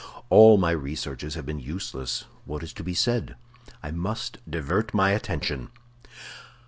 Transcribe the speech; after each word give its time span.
All 0.31 0.57
my 0.57 0.71
researches 0.71 1.35
have 1.35 1.45
been 1.45 1.59
useless. 1.59 2.25
What 2.45 2.63
is 2.63 2.73
to 2.73 2.83
be 2.83 2.95
said? 2.95 3.35
I 3.83 3.91
must 3.91 4.39
divert 4.49 4.95
my 4.95 5.11
attention!" 5.11 5.69